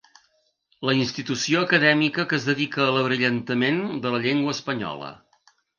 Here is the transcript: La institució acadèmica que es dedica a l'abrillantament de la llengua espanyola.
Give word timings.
La 0.89 0.95
institució 0.99 1.61
acadèmica 1.69 2.27
que 2.33 2.39
es 2.41 2.49
dedica 2.49 2.83
a 2.87 2.97
l'abrillantament 2.99 3.83
de 4.07 4.17
la 4.17 4.27
llengua 4.27 4.59
espanyola. 4.61 5.17